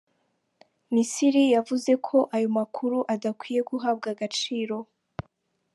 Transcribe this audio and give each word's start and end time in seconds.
Misiri 0.93 1.41
yavuze 1.55 1.91
ko 2.07 2.17
ayo 2.35 2.47
amakuru 2.51 2.97
adakwiye 3.13 3.61
guhabwa 3.69 4.07
agaciro. 4.13 4.75